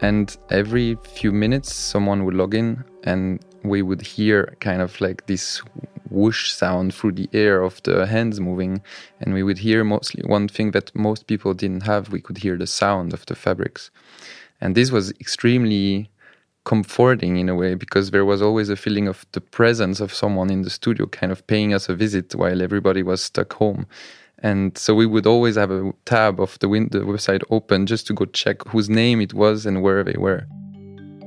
and 0.00 0.36
every 0.50 0.96
few 1.04 1.32
minutes 1.32 1.74
someone 1.74 2.24
would 2.24 2.34
log 2.34 2.54
in 2.54 2.84
and 3.04 3.40
we 3.62 3.82
would 3.82 4.02
hear 4.02 4.56
kind 4.60 4.82
of 4.82 5.00
like 5.00 5.26
this 5.26 5.62
whoosh 6.10 6.52
sound 6.52 6.94
through 6.94 7.12
the 7.12 7.28
air 7.32 7.62
of 7.62 7.82
the 7.82 8.06
hands 8.06 8.40
moving. 8.40 8.82
And 9.20 9.34
we 9.34 9.42
would 9.42 9.58
hear 9.58 9.84
mostly 9.84 10.22
one 10.24 10.48
thing 10.48 10.70
that 10.72 10.94
most 10.94 11.26
people 11.26 11.54
didn't 11.54 11.82
have. 11.82 12.10
We 12.10 12.20
could 12.20 12.38
hear 12.38 12.56
the 12.56 12.66
sound 12.66 13.12
of 13.12 13.26
the 13.26 13.34
fabrics. 13.34 13.90
And 14.60 14.74
this 14.74 14.90
was 14.90 15.10
extremely 15.20 16.10
comforting 16.64 17.36
in 17.36 17.48
a 17.48 17.54
way 17.54 17.74
because 17.74 18.10
there 18.10 18.24
was 18.24 18.42
always 18.42 18.68
a 18.68 18.76
feeling 18.76 19.06
of 19.06 19.24
the 19.32 19.40
presence 19.40 20.00
of 20.00 20.12
someone 20.12 20.50
in 20.50 20.62
the 20.62 20.70
studio 20.70 21.06
kind 21.06 21.30
of 21.30 21.46
paying 21.46 21.72
us 21.72 21.88
a 21.88 21.94
visit 21.94 22.34
while 22.34 22.60
everybody 22.60 23.02
was 23.02 23.22
stuck 23.22 23.52
home 23.52 23.86
and 24.42 24.76
so 24.76 24.94
we 24.94 25.06
would 25.06 25.26
always 25.26 25.56
have 25.56 25.70
a 25.70 25.92
tab 26.04 26.40
of 26.40 26.58
the, 26.58 26.68
win- 26.68 26.88
the 26.90 27.00
website 27.00 27.42
open 27.50 27.86
just 27.86 28.06
to 28.06 28.12
go 28.12 28.24
check 28.26 28.66
whose 28.68 28.88
name 28.88 29.20
it 29.20 29.34
was 29.34 29.66
and 29.66 29.82
where 29.82 30.04
they 30.04 30.16
were 30.18 30.44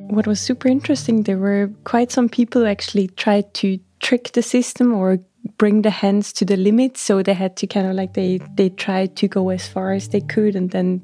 what 0.10 0.28
was 0.28 0.40
super 0.40 0.68
interesting 0.68 1.24
there 1.24 1.38
were 1.38 1.70
quite 1.84 2.12
some 2.12 2.30
people 2.30 2.62
who 2.62 2.68
actually 2.68 3.08
tried 3.10 3.54
to 3.54 3.80
trick 4.00 4.32
the 4.34 4.42
system 4.42 4.94
or 4.94 5.18
bring 5.58 5.82
the 5.82 5.90
hands 5.90 6.34
to 6.34 6.46
the 6.46 6.58
limit 6.58 6.98
so 6.98 7.24
they 7.24 7.34
had 7.34 7.56
to 7.56 7.68
kind 7.68 7.88
of 7.88 7.96
like 7.96 8.14
they 8.14 8.40
they 8.56 8.70
tried 8.70 9.16
to 9.16 9.28
go 9.28 9.50
as 9.50 9.68
far 9.68 9.94
as 9.94 10.10
they 10.10 10.22
could 10.22 10.56
and 10.56 10.72
then 10.72 11.02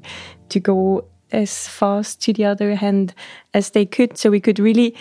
to 0.48 0.60
go 0.60 1.04
as 1.32 1.68
fast 1.68 2.22
to 2.22 2.32
the 2.32 2.44
other 2.44 2.74
hand 2.74 3.14
as 3.54 3.70
they 3.70 3.86
could. 3.86 4.16
So 4.16 4.30
we 4.30 4.40
could 4.40 4.58
really 4.58 4.94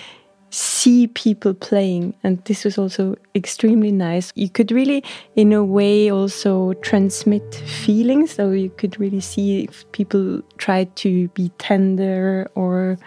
see 0.56 1.08
people 1.08 1.54
playing. 1.54 2.14
And 2.24 2.44
this 2.46 2.64
was 2.64 2.78
also 2.78 3.16
extremely 3.36 3.92
nice. 3.92 4.32
You 4.36 4.50
could 4.50 4.72
really, 4.72 5.04
in 5.36 5.52
a 5.52 5.64
way, 5.64 6.10
also 6.10 6.74
transmit 6.76 7.56
feelings. 7.56 8.32
So 8.32 8.52
you 8.52 8.70
could 8.70 9.00
really 9.00 9.20
see 9.20 9.64
if 9.66 9.90
people 9.92 10.42
tried 10.58 10.96
to 10.98 11.28
be 11.30 11.50
tender 11.58 12.50
or 12.56 12.98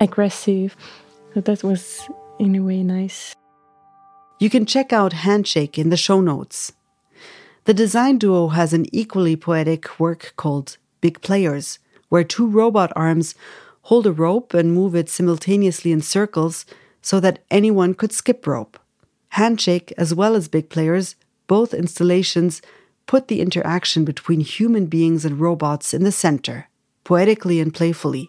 aggressive. 0.00 0.76
So 1.34 1.40
that 1.40 1.64
was, 1.64 2.08
in 2.38 2.54
a 2.54 2.60
way, 2.60 2.82
nice. 2.82 3.34
You 4.38 4.50
can 4.50 4.66
check 4.66 4.92
out 4.92 5.12
Handshake 5.12 5.78
in 5.78 5.90
the 5.90 5.96
show 5.96 6.20
notes. 6.20 6.72
The 7.64 7.74
design 7.74 8.18
duo 8.18 8.48
has 8.48 8.72
an 8.72 8.86
equally 8.94 9.34
poetic 9.34 9.98
work 9.98 10.34
called 10.36 10.76
Big 11.00 11.20
Players 11.20 11.80
where 12.08 12.24
two 12.24 12.46
robot 12.46 12.92
arms 12.94 13.34
hold 13.86 14.04
a 14.04 14.12
rope 14.12 14.52
and 14.52 14.74
move 14.74 14.96
it 14.96 15.08
simultaneously 15.08 15.92
in 15.92 16.00
circles 16.00 16.66
so 17.02 17.20
that 17.20 17.38
anyone 17.52 17.94
could 17.94 18.12
skip 18.12 18.44
rope. 18.44 18.80
Handshake, 19.28 19.92
as 19.96 20.12
well 20.12 20.34
as 20.34 20.48
Big 20.48 20.68
Players, 20.68 21.14
both 21.46 21.72
installations 21.72 22.60
put 23.06 23.28
the 23.28 23.40
interaction 23.40 24.04
between 24.04 24.40
human 24.40 24.86
beings 24.86 25.24
and 25.24 25.38
robots 25.38 25.94
in 25.94 26.02
the 26.02 26.10
center, 26.10 26.68
poetically 27.04 27.60
and 27.60 27.72
playfully. 27.72 28.28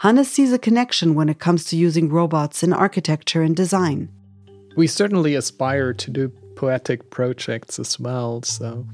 Hannes 0.00 0.28
sees 0.28 0.52
a 0.52 0.58
connection 0.58 1.14
when 1.14 1.28
it 1.28 1.38
comes 1.38 1.64
to 1.66 1.76
using 1.76 2.08
robots 2.08 2.64
in 2.64 2.72
architecture 2.72 3.42
and 3.42 3.54
design. 3.54 4.08
We 4.76 4.88
certainly 4.88 5.36
aspire 5.36 5.94
to 5.94 6.10
do 6.10 6.32
poetic 6.56 7.10
projects 7.10 7.78
as 7.78 8.00
well, 8.00 8.42
so 8.42 8.84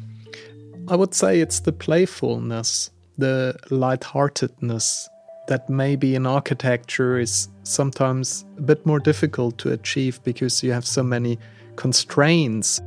I 0.89 0.97
would 0.97 1.15
say 1.15 1.41
it's 1.41 1.61
the 1.61 1.73
playfulness 1.73 2.91
the 3.17 3.55
lightheartedness 3.71 5.09
that 5.49 5.69
maybe 5.69 6.15
in 6.15 6.27
architecture 6.27 7.19
is 7.19 7.49
sometimes 7.65 8.45
a 8.59 8.63
bit 8.63 8.85
more 8.87 9.01
difficult 9.01 9.59
to 9.59 9.73
achieve 9.73 10.23
because 10.23 10.63
you 10.63 10.73
have 10.73 10.87
so 10.87 11.03
many 11.03 11.39
constraints. 11.77 12.81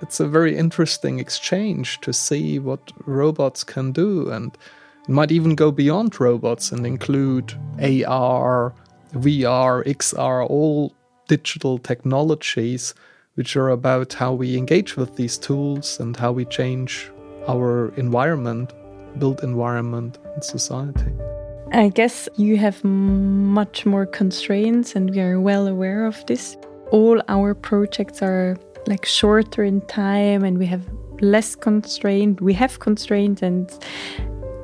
It's 0.00 0.20
a 0.20 0.28
very 0.28 0.56
interesting 0.56 1.18
exchange 1.18 2.00
to 2.02 2.12
see 2.12 2.58
what 2.58 2.92
robots 3.06 3.64
can 3.64 3.92
do, 3.92 4.30
and 4.30 4.56
might 5.08 5.32
even 5.32 5.54
go 5.54 5.70
beyond 5.70 6.20
robots 6.20 6.72
and 6.72 6.86
include 6.86 7.52
AR, 7.78 8.74
VR, 9.14 9.84
XR, 9.84 10.48
all 10.48 10.92
digital 11.28 11.78
technologies 11.78 12.94
which 13.34 13.56
are 13.56 13.70
about 13.70 14.12
how 14.12 14.32
we 14.32 14.56
engage 14.56 14.96
with 14.96 15.16
these 15.16 15.36
tools 15.36 15.98
and 15.98 16.16
how 16.16 16.32
we 16.32 16.44
change 16.44 17.10
our 17.48 17.92
environment, 17.96 18.72
built 19.18 19.42
environment, 19.42 20.18
and 20.34 20.44
society. 20.44 21.12
I 21.72 21.88
guess 21.88 22.28
you 22.36 22.56
have 22.56 22.82
much 22.84 23.84
more 23.84 24.06
constraints, 24.06 24.94
and 24.94 25.10
we 25.10 25.20
are 25.20 25.40
well 25.40 25.66
aware 25.66 26.06
of 26.06 26.24
this. 26.26 26.56
All 26.90 27.20
our 27.28 27.54
projects 27.54 28.22
are 28.22 28.56
like 28.86 29.04
shorter 29.04 29.64
in 29.64 29.80
time, 29.82 30.44
and 30.44 30.58
we 30.58 30.66
have 30.66 30.82
less 31.20 31.54
constraint. 31.54 32.40
We 32.40 32.54
have 32.54 32.78
constraints, 32.78 33.42
and 33.42 33.70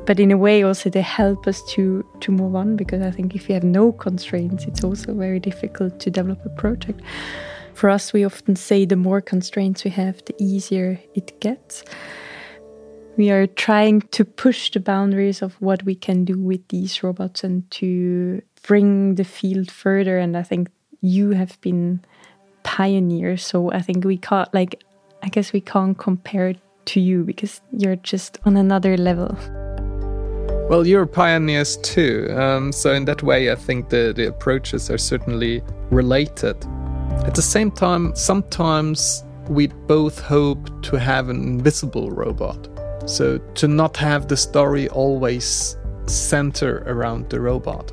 but 0.06 0.20
in 0.20 0.30
a 0.30 0.36
way 0.36 0.62
also 0.62 0.90
they 0.90 1.02
help 1.02 1.46
us 1.46 1.62
to 1.72 2.04
to 2.20 2.32
move 2.32 2.54
on 2.54 2.76
because 2.76 3.02
I 3.02 3.10
think 3.10 3.34
if 3.34 3.48
you 3.48 3.54
have 3.54 3.64
no 3.64 3.92
constraints, 3.92 4.64
it's 4.64 4.84
also 4.84 5.14
very 5.14 5.40
difficult 5.40 5.98
to 6.00 6.10
develop 6.10 6.44
a 6.44 6.50
project. 6.50 7.00
For 7.74 7.88
us, 7.88 8.12
we 8.12 8.24
often 8.24 8.56
say 8.56 8.84
the 8.84 8.96
more 8.96 9.20
constraints 9.20 9.84
we 9.84 9.90
have, 9.92 10.22
the 10.26 10.34
easier 10.38 11.00
it 11.14 11.40
gets 11.40 11.82
we 13.20 13.30
are 13.30 13.46
trying 13.46 14.00
to 14.00 14.24
push 14.24 14.70
the 14.70 14.80
boundaries 14.80 15.42
of 15.42 15.52
what 15.60 15.82
we 15.82 15.94
can 15.94 16.24
do 16.24 16.38
with 16.38 16.66
these 16.68 17.02
robots 17.02 17.44
and 17.44 17.70
to 17.70 18.40
bring 18.62 19.16
the 19.16 19.24
field 19.24 19.70
further. 19.70 20.16
And 20.16 20.34
i 20.38 20.42
think 20.42 20.70
you 21.02 21.32
have 21.32 21.60
been 21.60 22.00
pioneers 22.62 23.44
so 23.44 23.70
i 23.72 23.82
think 23.82 24.04
we 24.04 24.16
can't 24.16 24.52
like 24.54 24.82
i 25.22 25.28
guess 25.28 25.52
we 25.52 25.60
can't 25.60 25.98
compare 25.98 26.54
to 26.86 26.98
you 26.98 27.22
because 27.24 27.60
you're 27.72 28.00
just 28.12 28.38
on 28.46 28.56
another 28.56 28.96
level. 28.96 29.36
Well 30.70 30.86
you're 30.86 31.04
pioneers 31.04 31.76
too 31.94 32.34
um, 32.40 32.72
so 32.72 32.94
in 32.94 33.04
that 33.04 33.22
way 33.22 33.52
i 33.52 33.54
think 33.54 33.90
the, 33.90 34.14
the 34.16 34.28
approaches 34.28 34.90
are 34.90 34.98
certainly 35.12 35.62
related. 35.90 36.56
At 37.28 37.34
the 37.34 37.42
same 37.42 37.70
time 37.70 38.16
sometimes 38.16 39.24
we 39.50 39.66
both 39.66 40.18
hope 40.20 40.62
to 40.88 40.96
have 40.96 41.28
an 41.28 41.42
invisible 41.42 42.10
robot 42.10 42.79
so 43.10 43.38
to 43.38 43.68
not 43.68 43.96
have 43.96 44.28
the 44.28 44.36
story 44.36 44.88
always 44.88 45.76
center 46.06 46.82
around 46.86 47.28
the 47.30 47.40
robot. 47.40 47.92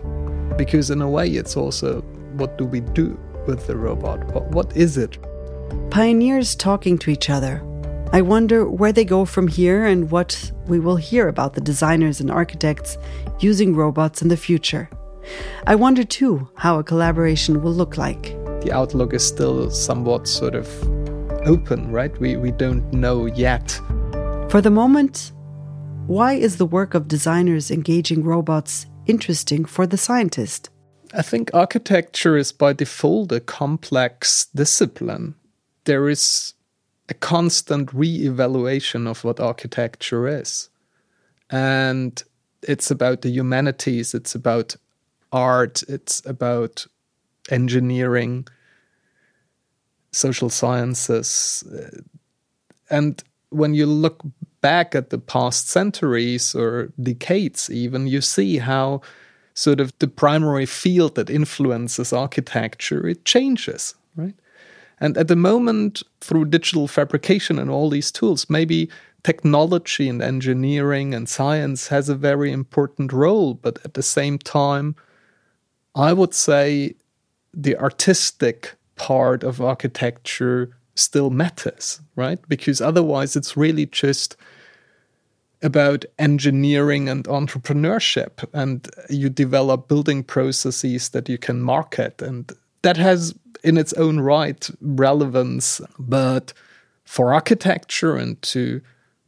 Because 0.58 0.90
in 0.90 1.02
a 1.02 1.10
way, 1.10 1.30
it's 1.30 1.58
also 1.58 2.02
what 2.34 2.58
do 2.58 2.66
we 2.66 2.82
do 2.82 3.20
with 3.48 3.68
the 3.68 3.76
robot? 3.76 4.24
What, 4.34 4.48
what 4.50 4.78
is 4.78 4.98
it? 4.98 5.18
Pioneers 5.90 6.56
talking 6.56 6.98
to 7.00 7.10
each 7.10 7.30
other. 7.30 7.64
I 8.14 8.22
wonder 8.22 8.70
where 8.70 8.94
they 8.94 9.04
go 9.04 9.26
from 9.26 9.48
here 9.48 9.86
and 9.86 10.10
what 10.10 10.52
we 10.68 10.80
will 10.80 10.96
hear 10.96 11.28
about 11.28 11.54
the 11.54 11.62
designers 11.62 12.22
and 12.22 12.32
architects 12.32 12.98
using 13.40 13.76
robots 13.76 14.22
in 14.22 14.30
the 14.30 14.38
future. 14.38 14.90
I 15.66 15.76
wonder 15.76 16.04
too 16.04 16.48
how 16.56 16.80
a 16.80 16.84
collaboration 16.84 17.62
will 17.62 17.74
look 17.74 17.98
like. 17.98 18.24
The 18.62 18.72
outlook 18.72 19.14
is 19.14 19.28
still 19.28 19.70
somewhat 19.70 20.28
sort 20.28 20.56
of 20.56 20.68
open, 21.46 21.92
right? 21.92 22.18
We, 22.20 22.38
we 22.38 22.52
don't 22.52 22.92
know 22.94 23.26
yet 23.26 23.80
for 24.50 24.62
the 24.62 24.72
moment, 24.72 25.34
why 26.08 26.34
is 26.34 26.56
the 26.56 26.66
work 26.66 26.94
of 26.94 27.10
designers 27.10 27.70
engaging 27.70 28.24
robots 28.24 28.86
interesting 29.06 29.66
for 29.66 29.86
the 29.86 29.98
scientist? 29.98 30.70
I 31.14 31.22
think 31.22 31.52
architecture 31.54 32.38
is 32.38 32.54
by 32.54 32.72
default 32.72 33.32
a 33.34 33.42
complex 33.42 34.48
discipline. 34.56 35.36
There 35.84 36.08
is 36.08 36.54
a 37.10 37.14
constant 37.14 37.94
re 37.94 38.26
evaluation 38.26 39.06
of 39.06 39.24
what 39.26 39.40
architecture 39.40 40.28
is. 40.28 40.70
And 41.50 42.22
it's 42.62 42.90
about 42.90 43.24
the 43.24 43.30
humanities, 43.30 44.14
it's 44.14 44.34
about 44.34 44.76
art, 45.32 45.84
it's 45.90 46.26
about 46.26 46.88
engineering, 47.50 48.48
social 50.12 50.50
sciences. 50.50 51.64
And 52.90 53.22
when 53.50 53.74
you 53.74 53.86
look 53.86 54.22
back 54.62 54.96
at 54.96 55.10
the 55.10 55.18
past 55.18 55.70
centuries 55.70 56.56
or 56.56 56.92
decades, 57.02 57.70
even, 57.70 58.08
you 58.08 58.22
see 58.22 58.58
how 58.58 59.02
sort 59.54 59.80
of 59.80 59.92
the 60.00 60.08
primary 60.08 60.66
field 60.66 61.16
that 61.16 61.30
influences 61.30 62.14
architecture 62.14 63.08
it 63.08 63.26
changes, 63.26 63.96
right? 64.16 64.36
And 65.00 65.18
at 65.18 65.28
the 65.28 65.36
moment, 65.36 66.04
through 66.22 66.46
digital 66.46 66.88
fabrication 66.88 67.60
and 67.60 67.70
all 67.70 67.90
these 67.90 68.12
tools, 68.12 68.50
maybe 68.50 68.90
technology 69.24 70.10
and 70.10 70.22
engineering 70.22 71.14
and 71.14 71.28
science 71.28 71.88
has 71.88 72.10
a 72.10 72.16
very 72.16 72.52
important 72.52 73.12
role, 73.12 73.54
but 73.54 73.80
at 73.84 73.94
the 73.94 74.04
same 74.04 74.38
time, 74.38 74.96
I 75.96 76.14
would 76.14 76.34
say 76.34 76.96
the 77.54 77.76
artistic 77.78 78.76
part 78.96 79.44
of 79.44 79.62
architecture 79.62 80.77
still 80.98 81.30
matters, 81.30 82.02
right? 82.16 82.40
Because 82.48 82.82
otherwise, 82.82 83.36
it's 83.36 83.58
really 83.58 83.86
just 83.86 84.36
about 85.62 86.06
engineering 86.20 87.10
and 87.10 87.24
entrepreneurship, 87.26 88.48
and 88.54 88.88
you 89.10 89.30
develop 89.30 89.88
building 89.88 90.24
processes 90.24 91.10
that 91.10 91.30
you 91.30 91.38
can 91.38 91.62
market, 91.62 92.22
and 92.22 92.52
that 92.82 92.98
has 92.98 93.34
in 93.64 93.78
its 93.78 93.94
own 93.94 94.20
right 94.20 94.70
relevance. 94.82 95.82
But 95.98 96.54
for 97.06 97.34
architecture 97.34 98.16
and 98.16 98.40
to 98.44 98.82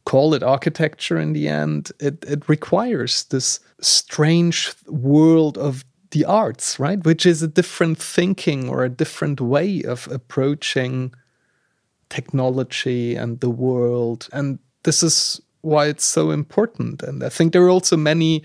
call 0.04 0.34
it 0.34 0.42
architecture 0.42 1.18
in 1.18 1.32
the 1.32 1.48
end, 1.48 1.90
it, 1.98 2.24
it 2.26 2.48
requires 2.48 3.24
this 3.24 3.60
strange 3.80 4.72
world 4.86 5.58
of 5.58 5.84
the 6.10 6.24
arts, 6.24 6.78
right? 6.78 7.04
Which 7.04 7.24
is 7.26 7.42
a 7.42 7.48
different 7.48 7.98
thinking 7.98 8.68
or 8.68 8.84
a 8.84 8.88
different 8.88 9.40
way 9.40 9.82
of 9.82 10.08
approaching 10.10 11.12
technology 12.10 13.16
and 13.16 13.40
the 13.40 13.50
world. 13.50 14.28
And 14.32 14.58
this 14.82 15.02
is 15.02 15.40
why 15.62 15.86
it's 15.86 16.04
so 16.04 16.30
important. 16.30 17.02
And 17.02 17.22
I 17.24 17.28
think 17.28 17.52
there 17.52 17.62
are 17.62 17.70
also 17.70 17.96
many 17.96 18.42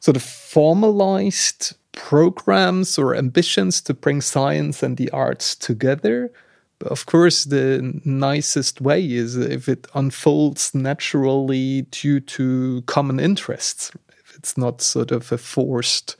sort 0.00 0.16
of 0.16 0.22
formalized 0.22 1.76
programs 1.92 2.98
or 2.98 3.14
ambitions 3.14 3.80
to 3.82 3.94
bring 3.94 4.20
science 4.20 4.82
and 4.82 4.96
the 4.96 5.10
arts 5.10 5.54
together. 5.54 6.30
But 6.78 6.90
of 6.90 7.06
course, 7.06 7.44
the 7.44 8.00
nicest 8.04 8.80
way 8.80 9.02
is 9.04 9.36
if 9.36 9.68
it 9.68 9.86
unfolds 9.94 10.74
naturally 10.74 11.82
due 11.90 12.20
to 12.20 12.82
common 12.86 13.20
interests. 13.20 13.92
If 14.18 14.36
it's 14.36 14.58
not 14.58 14.82
sort 14.82 15.12
of 15.12 15.30
a 15.32 15.38
forced 15.38 16.16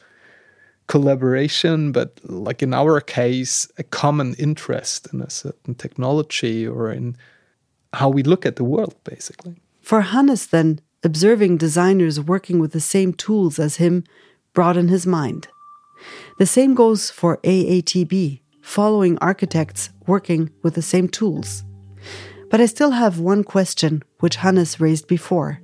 collaboration, 0.87 1.93
but 1.93 2.21
like 2.25 2.63
in 2.63 2.75
our 2.75 3.01
case, 3.01 3.69
a 3.79 3.83
common 3.83 4.35
interest 4.35 5.09
in 5.13 5.21
a 5.21 5.31
certain 5.31 5.75
technology 5.75 6.67
or 6.67 6.91
in 6.91 7.17
how 7.95 8.09
we 8.09 8.23
look 8.23 8.45
at 8.45 8.57
the 8.57 8.65
world, 8.65 8.95
basically. 9.05 9.57
For 9.81 10.03
Hannes, 10.03 10.47
then, 10.49 10.81
observing 11.03 11.59
designers 11.59 12.21
working 12.21 12.59
with 12.59 12.73
the 12.73 12.81
same 12.81 13.13
tools 13.13 13.59
as 13.59 13.77
him 13.77 14.05
broaden 14.53 14.89
his 14.89 15.07
mind. 15.07 15.49
The 16.39 16.47
same 16.47 16.75
goes 16.75 17.11
for 17.11 17.39
AATB, 17.39 18.41
following 18.61 19.19
architects 19.19 19.91
working 20.07 20.51
with 20.63 20.75
the 20.75 20.83
same 20.83 21.09
tools. 21.09 21.65
But 22.51 22.61
I 22.61 22.67
still 22.67 22.93
have 22.93 23.19
one 23.19 23.45
question 23.45 24.03
which 24.21 24.37
Hannes 24.37 24.81
raised 24.81 25.07
before. 25.07 25.61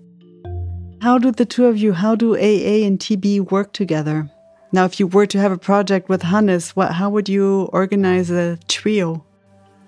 How 1.03 1.19
do 1.19 1.31
the 1.31 1.47
two 1.47 1.67
of 1.67 1.79
you, 1.79 1.93
how 1.95 2.15
do 2.15 2.37
AA 2.37 2.85
and 2.87 2.99
TB 2.99 3.51
work 3.51 3.73
together? 3.73 4.31
Now, 4.73 4.85
if 4.85 5.01
you 5.01 5.07
were 5.07 5.27
to 5.27 5.39
have 5.39 5.53
a 5.53 5.59
project 5.59 6.09
with 6.09 6.23
Hannes, 6.23 6.71
what, 6.77 6.93
how 6.93 7.11
would 7.11 7.29
you 7.29 7.69
organize 7.73 8.31
a 8.31 8.57
trio? 8.69 9.25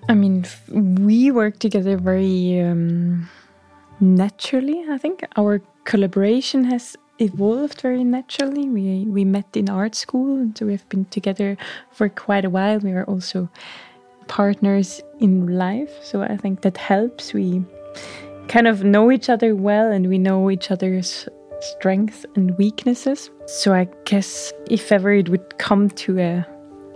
I 0.09 0.13
mean, 0.13 0.45
we 0.69 1.31
work 1.31 1.59
together 1.59 1.97
very 1.97 2.59
um, 2.59 3.29
naturally, 4.01 4.83
I 4.89 4.97
think. 4.97 5.23
Our 5.37 5.61
collaboration 5.85 6.65
has 6.65 6.97
evolved 7.19 7.81
very 7.81 8.03
naturally. 8.03 8.67
We 8.67 9.05
we 9.05 9.23
met 9.23 9.55
in 9.55 9.69
art 9.69 9.95
school, 9.95 10.37
and 10.39 10.57
so 10.57 10.65
we've 10.65 10.87
been 10.89 11.05
together 11.05 11.57
for 11.91 12.09
quite 12.09 12.43
a 12.43 12.49
while. 12.49 12.79
We 12.79 12.91
are 12.91 13.05
also 13.05 13.49
partners 14.27 15.01
in 15.19 15.57
life, 15.57 15.91
so 16.03 16.21
I 16.21 16.35
think 16.35 16.61
that 16.61 16.77
helps. 16.77 17.33
We 17.33 17.63
kind 18.49 18.67
of 18.67 18.83
know 18.83 19.11
each 19.11 19.29
other 19.29 19.55
well, 19.55 19.91
and 19.91 20.09
we 20.09 20.17
know 20.17 20.51
each 20.51 20.71
other's 20.71 21.29
strengths 21.59 22.25
and 22.35 22.57
weaknesses. 22.57 23.29
So 23.45 23.73
I 23.73 23.87
guess 24.05 24.51
if 24.69 24.91
ever 24.91 25.13
it 25.13 25.29
would 25.29 25.57
come 25.57 25.89
to 25.91 26.19
a 26.19 26.47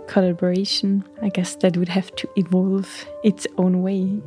collaboration, 0.08 1.04
I 1.22 1.28
guess 1.28 1.56
that 1.56 1.76
would 1.76 1.88
have 1.88 2.14
to 2.16 2.28
evolve 2.36 3.06
its 3.22 3.46
own 3.56 3.82
way. 3.82 4.20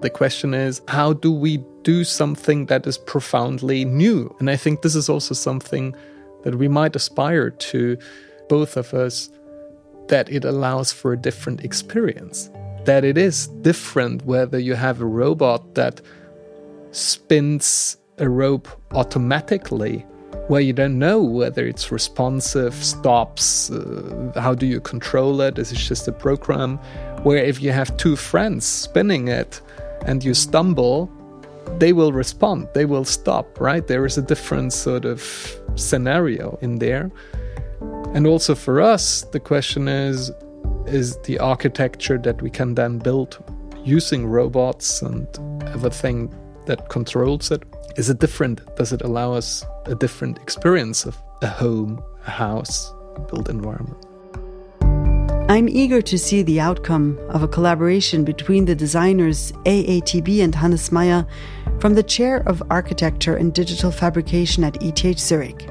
The 0.00 0.10
question 0.10 0.52
is, 0.52 0.82
how 0.88 1.14
do 1.14 1.32
we 1.32 1.64
do 1.82 2.04
something 2.04 2.66
that 2.66 2.86
is 2.86 2.98
profoundly 2.98 3.84
new? 3.84 4.34
And 4.38 4.50
I 4.50 4.56
think 4.56 4.82
this 4.82 4.94
is 4.94 5.08
also 5.08 5.34
something 5.34 5.94
that 6.42 6.56
we 6.56 6.68
might 6.68 6.94
aspire 6.94 7.50
to, 7.50 7.96
both 8.48 8.76
of 8.76 8.92
us, 8.92 9.30
that 10.08 10.28
it 10.30 10.44
allows 10.44 10.92
for 10.92 11.14
a 11.14 11.16
different 11.16 11.64
experience. 11.64 12.50
That 12.84 13.04
it 13.04 13.16
is 13.16 13.46
different 13.62 14.26
whether 14.26 14.58
you 14.58 14.74
have 14.74 15.00
a 15.00 15.06
robot 15.06 15.74
that 15.74 16.02
spins 16.90 17.96
a 18.18 18.28
rope 18.28 18.68
automatically 18.92 20.04
where 20.48 20.60
you 20.60 20.72
don't 20.72 20.98
know 20.98 21.22
whether 21.22 21.66
it's 21.66 21.90
responsive, 21.90 22.74
stops, 22.74 23.70
uh, 23.70 24.32
how 24.36 24.54
do 24.54 24.66
you 24.66 24.80
control 24.80 25.40
it? 25.40 25.58
Is 25.58 25.72
it 25.72 25.76
just 25.76 26.06
a 26.06 26.12
program? 26.12 26.78
Where 27.22 27.38
if 27.38 27.62
you 27.62 27.72
have 27.72 27.96
two 27.96 28.14
friends 28.14 28.66
spinning 28.66 29.28
it, 29.28 29.62
and 30.04 30.22
you 30.22 30.34
stumble, 30.34 31.10
they 31.78 31.92
will 31.92 32.12
respond, 32.12 32.68
they 32.74 32.84
will 32.84 33.04
stop, 33.04 33.60
right? 33.60 33.86
There 33.86 34.04
is 34.04 34.18
a 34.18 34.22
different 34.22 34.72
sort 34.72 35.04
of 35.04 35.22
scenario 35.74 36.58
in 36.60 36.78
there. 36.78 37.10
And 38.14 38.26
also 38.26 38.54
for 38.54 38.80
us, 38.80 39.22
the 39.32 39.40
question 39.40 39.88
is 39.88 40.30
is 40.86 41.16
the 41.22 41.38
architecture 41.38 42.18
that 42.18 42.42
we 42.42 42.50
can 42.50 42.74
then 42.74 42.98
build 42.98 43.42
using 43.84 44.26
robots 44.26 45.00
and 45.00 45.26
everything 45.68 46.32
that 46.66 46.90
controls 46.90 47.50
it 47.50 47.62
is 47.96 48.10
it 48.10 48.18
different 48.18 48.60
does 48.76 48.92
it 48.92 49.02
allow 49.02 49.32
us 49.32 49.64
a 49.86 49.94
different 49.94 50.38
experience 50.38 51.04
of 51.04 51.16
a 51.42 51.46
home 51.46 52.02
a 52.26 52.30
house 52.30 52.92
a 53.16 53.20
built 53.20 53.48
environment 53.48 54.04
I'm 55.46 55.68
eager 55.68 56.00
to 56.00 56.18
see 56.18 56.42
the 56.42 56.58
outcome 56.58 57.18
of 57.28 57.42
a 57.42 57.48
collaboration 57.48 58.24
between 58.24 58.64
the 58.64 58.74
designers 58.74 59.52
AATB 59.66 60.42
and 60.42 60.54
Hannes 60.54 60.90
Meyer 60.90 61.26
from 61.80 61.94
the 61.94 62.02
Chair 62.02 62.42
of 62.48 62.62
Architecture 62.70 63.36
and 63.36 63.52
Digital 63.52 63.92
Fabrication 63.92 64.64
at 64.64 64.82
ETH 64.82 65.18
Zurich. 65.18 65.68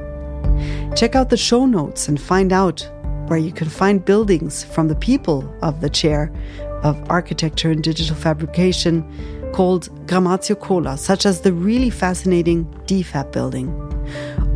Check 0.95 1.15
out 1.15 1.31
the 1.31 1.37
show 1.37 1.65
notes 1.65 2.07
and 2.07 2.21
find 2.21 2.53
out 2.53 2.87
where 3.27 3.39
you 3.39 3.51
can 3.51 3.67
find 3.67 4.05
buildings 4.05 4.63
from 4.63 4.87
the 4.87 4.95
people 4.95 5.51
of 5.63 5.81
the 5.81 5.89
Chair 5.89 6.31
of 6.83 7.09
Architecture 7.09 7.71
and 7.71 7.81
Digital 7.81 8.15
Fabrication 8.15 9.03
called 9.53 9.89
Gramazio 10.07 10.59
Kohler, 10.59 10.97
such 10.97 11.25
as 11.25 11.41
the 11.41 11.53
really 11.53 11.89
fascinating 11.89 12.65
DFAB 12.85 13.31
building. 13.31 13.69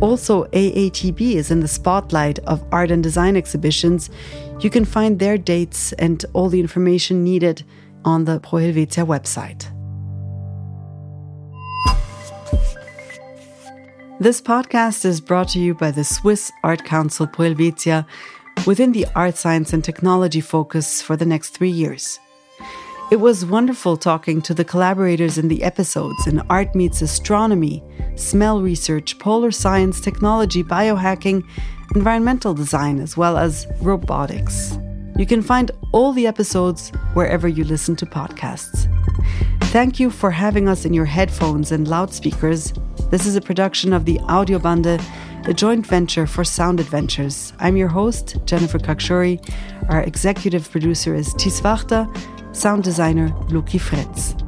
Also, 0.00 0.44
AATB 0.46 1.34
is 1.34 1.50
in 1.50 1.60
the 1.60 1.68
spotlight 1.68 2.38
of 2.40 2.64
art 2.70 2.90
and 2.90 3.02
design 3.02 3.36
exhibitions 3.36 4.10
you 4.60 4.70
can 4.70 4.84
find 4.84 5.18
their 5.18 5.38
dates 5.38 5.92
and 5.94 6.24
all 6.32 6.48
the 6.48 6.58
information 6.58 7.22
needed 7.22 7.64
on 8.04 8.24
the 8.24 8.40
Pro 8.40 8.58
Helvetia 8.58 9.06
website. 9.06 9.70
This 14.20 14.40
podcast 14.40 15.04
is 15.04 15.20
brought 15.20 15.48
to 15.50 15.60
you 15.60 15.74
by 15.74 15.92
the 15.92 16.02
Swiss 16.02 16.50
Art 16.64 16.84
Council 16.84 17.28
Pro 17.28 17.46
Helvetia 17.46 18.04
within 18.66 18.90
the 18.90 19.06
art, 19.14 19.36
science, 19.36 19.72
and 19.72 19.84
technology 19.84 20.40
focus 20.40 21.00
for 21.00 21.16
the 21.16 21.26
next 21.26 21.50
three 21.50 21.70
years. 21.70 22.18
It 23.10 23.20
was 23.20 23.46
wonderful 23.46 23.96
talking 23.96 24.42
to 24.42 24.52
the 24.52 24.66
collaborators 24.66 25.38
in 25.38 25.48
the 25.48 25.62
episodes 25.62 26.26
in 26.26 26.42
Art 26.50 26.74
Meets 26.74 27.00
Astronomy, 27.00 27.82
Smell 28.16 28.60
Research, 28.60 29.18
Polar 29.18 29.50
Science, 29.50 29.98
Technology, 29.98 30.62
Biohacking, 30.62 31.42
environmental 31.94 32.52
design, 32.52 33.00
as 33.00 33.16
well 33.16 33.38
as 33.38 33.66
robotics. 33.80 34.76
You 35.16 35.24
can 35.24 35.40
find 35.40 35.70
all 35.92 36.12
the 36.12 36.26
episodes 36.26 36.90
wherever 37.14 37.48
you 37.48 37.64
listen 37.64 37.96
to 37.96 38.04
podcasts. 38.04 38.86
Thank 39.72 39.98
you 39.98 40.10
for 40.10 40.30
having 40.30 40.68
us 40.68 40.84
in 40.84 40.92
your 40.92 41.06
headphones 41.06 41.72
and 41.72 41.88
loudspeakers. 41.88 42.74
This 43.10 43.24
is 43.24 43.36
a 43.36 43.40
production 43.40 43.94
of 43.94 44.04
the 44.04 44.18
Audiobande, 44.18 45.02
a 45.48 45.54
joint 45.54 45.86
venture 45.86 46.26
for 46.26 46.44
Sound 46.44 46.78
Adventures. 46.78 47.54
I'm 47.58 47.78
your 47.78 47.88
host, 47.88 48.36
Jennifer 48.44 48.78
Khakshouri. 48.78 49.40
Our 49.88 50.02
executive 50.02 50.70
producer 50.70 51.14
is 51.14 51.32
Tis 51.38 51.58
sound 52.58 52.84
designer 52.84 53.32
Luki 53.50 53.78
Fritz. 53.78 54.47